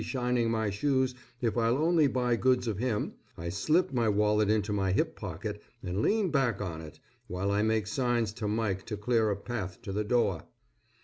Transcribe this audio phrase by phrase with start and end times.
[0.03, 4.73] shining my shoes if I'll only buy goods of him, I slip my wallet into
[4.73, 8.97] my hip pocket and lean back on it, while I make signs to Mike to
[8.97, 10.45] clear a path to the door.